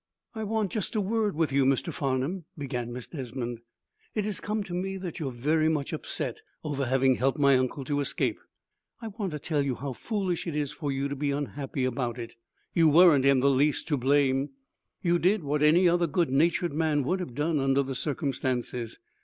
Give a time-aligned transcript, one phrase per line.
[0.33, 1.93] "I want just a word with you, Mr.
[1.93, 3.59] Farnum," began Miss Desmond.
[4.15, 7.55] "It has come to me that you are very much upset over having helped my
[7.55, 8.39] uncle to escape.
[8.99, 12.17] I want to tell you how foolish it is for you to be unhappy about
[12.17, 12.33] it.
[12.73, 14.49] You weren't in the least to blame.
[15.03, 18.97] You did what any other good natured man would have done under the circumstances.